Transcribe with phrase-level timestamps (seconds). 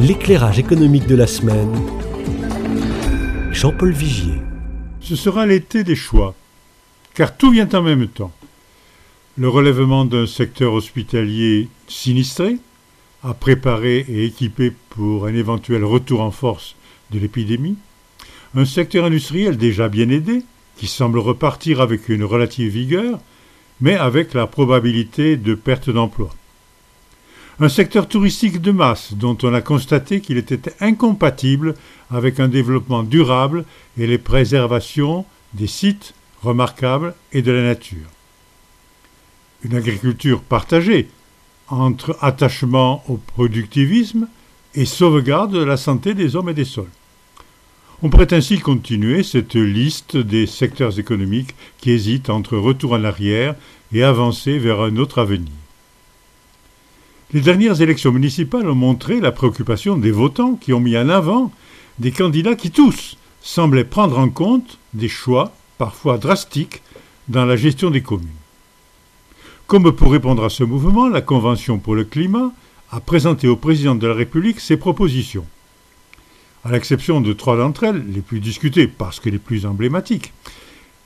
[0.00, 1.74] L'éclairage économique de la semaine.
[3.50, 4.40] Jean-Paul Vigier.
[5.00, 6.36] Ce sera l'été des choix,
[7.14, 8.30] car tout vient en même temps.
[9.36, 12.58] Le relèvement d'un secteur hospitalier sinistré,
[13.24, 16.76] à préparer et équiper pour un éventuel retour en force
[17.10, 17.76] de l'épidémie,
[18.54, 20.44] un secteur industriel déjà bien aidé,
[20.76, 23.18] qui semble repartir avec une relative vigueur,
[23.80, 26.30] mais avec la probabilité de perte d'emploi.
[27.60, 31.74] Un secteur touristique de masse dont on a constaté qu'il était incompatible
[32.08, 33.64] avec un développement durable
[33.98, 38.06] et les préservations des sites remarquables et de la nature.
[39.64, 41.08] Une agriculture partagée
[41.66, 44.28] entre attachement au productivisme
[44.76, 46.86] et sauvegarde de la santé des hommes et des sols.
[48.02, 53.56] On pourrait ainsi continuer cette liste des secteurs économiques qui hésitent entre retour en arrière
[53.92, 55.50] et avancer vers un autre avenir.
[57.34, 61.52] Les dernières élections municipales ont montré la préoccupation des votants qui ont mis en avant
[61.98, 66.80] des candidats qui tous semblaient prendre en compte des choix, parfois drastiques,
[67.28, 68.28] dans la gestion des communes.
[69.66, 72.50] Comme pour répondre à ce mouvement, la Convention pour le climat
[72.90, 75.44] a présenté au président de la République ses propositions.
[76.64, 80.32] À l'exception de trois d'entre elles, les plus discutées parce que les plus emblématiques,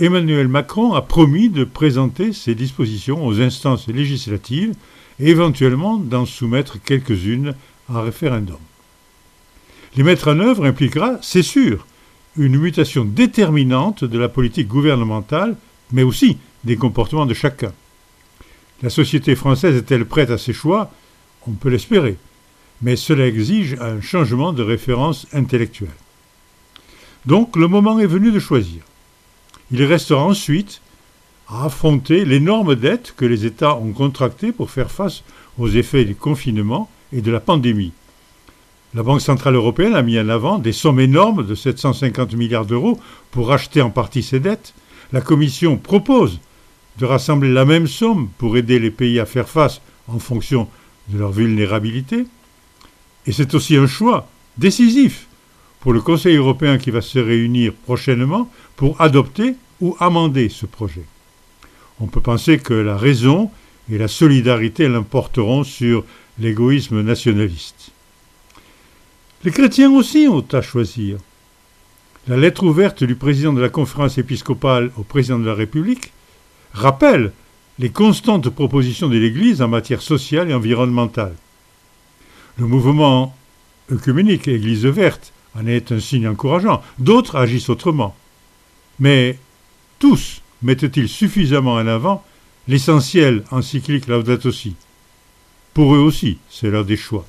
[0.00, 4.74] Emmanuel Macron a promis de présenter ces dispositions aux instances législatives
[5.20, 7.54] et éventuellement d'en soumettre quelques-unes
[7.88, 8.58] à référendum.
[9.96, 11.86] Les mettre en œuvre impliquera, c'est sûr,
[12.36, 15.56] une mutation déterminante de la politique gouvernementale,
[15.92, 17.72] mais aussi des comportements de chacun.
[18.82, 20.90] La société française est-elle prête à ces choix?
[21.46, 22.16] On peut l'espérer,
[22.82, 25.90] mais cela exige un changement de référence intellectuelle.
[27.26, 28.82] Donc le moment est venu de choisir.
[29.76, 30.80] Il restera ensuite
[31.48, 35.24] à affronter l'énorme dette que les États ont contractée pour faire face
[35.58, 37.90] aux effets du confinement et de la pandémie.
[38.94, 43.00] La Banque centrale européenne a mis en avant des sommes énormes de 750 milliards d'euros
[43.32, 44.74] pour racheter en partie ces dettes.
[45.12, 46.38] La Commission propose
[46.98, 50.68] de rassembler la même somme pour aider les pays à faire face en fonction
[51.08, 52.26] de leur vulnérabilité.
[53.26, 55.26] Et c'est aussi un choix décisif
[55.80, 61.04] pour le Conseil européen qui va se réunir prochainement pour adopter ou amender ce projet.
[62.00, 63.50] On peut penser que la raison
[63.90, 66.04] et la solidarité l'emporteront sur
[66.38, 67.90] l'égoïsme nationaliste.
[69.44, 71.18] Les chrétiens aussi ont à choisir.
[72.26, 76.12] La lettre ouverte du président de la conférence épiscopale au président de la République
[76.72, 77.32] rappelle
[77.78, 81.34] les constantes propositions de l'Église en matière sociale et environnementale.
[82.56, 83.36] Le mouvement
[83.92, 86.82] œcuménique Église verte en est un signe encourageant.
[86.98, 88.16] D'autres agissent autrement.
[88.98, 89.38] Mais
[89.98, 92.24] tous mettent-ils suffisamment en avant
[92.68, 94.74] l'essentiel encyclique Laudato Si?
[95.72, 97.26] Pour eux aussi, c'est l'heure des choix.